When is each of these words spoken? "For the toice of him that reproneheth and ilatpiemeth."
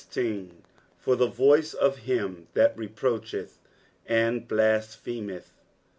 "For 0.97 1.15
the 1.15 1.29
toice 1.29 1.75
of 1.75 1.99
him 2.09 2.47
that 2.55 2.75
reproneheth 2.75 3.59
and 4.07 4.47
ilatpiemeth." 4.47 5.51